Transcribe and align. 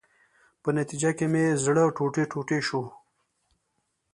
په 0.63 0.69
نتیجه 0.77 1.11
کې 1.17 1.25
مې 1.31 1.45
زړه 1.63 1.83
ټوټې 1.95 2.23
ټوټې 2.31 2.59
شو. 2.67 2.83